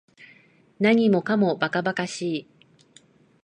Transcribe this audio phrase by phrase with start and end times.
[0.79, 2.49] 何もかも馬鹿馬鹿しい